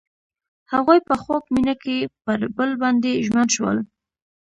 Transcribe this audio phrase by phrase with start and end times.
[0.73, 3.77] هغوی په خوږ مینه کې پر بل باندې ژمن شول.